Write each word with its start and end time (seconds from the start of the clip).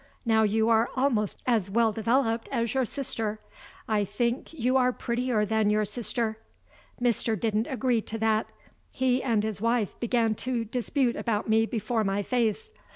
Now 0.25 0.41
you 0.41 0.67
are 0.67 0.89
almost 0.95 1.43
as 1.45 1.69
well 1.69 1.91
developed 1.91 2.49
as 2.51 2.73
your 2.73 2.85
sister. 2.85 3.39
I 3.87 4.03
think 4.03 4.51
you 4.51 4.75
are 4.75 4.91
prettier 4.91 5.45
than 5.45 5.69
your 5.69 5.85
sister." 5.85 6.39
Mr. 6.99 7.39
didn't 7.39 7.67
agree 7.67 8.01
to 8.01 8.17
that. 8.17 8.51
He 8.89 9.21
and 9.21 9.43
his 9.43 9.61
wife 9.61 9.99
began 9.99 10.33
to 10.41 10.65
dispute 10.65 11.15
about 11.15 11.47
me 11.47 11.67
before 11.67 12.03
my 12.03 12.23
face. 12.23 12.71